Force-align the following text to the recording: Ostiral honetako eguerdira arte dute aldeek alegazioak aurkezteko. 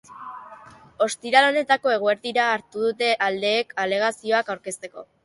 Ostiral 1.05 1.47
honetako 1.49 1.93
eguerdira 1.95 2.45
arte 2.53 2.81
dute 2.87 3.11
aldeek 3.27 3.77
alegazioak 3.85 4.51
aurkezteko. 4.57 5.07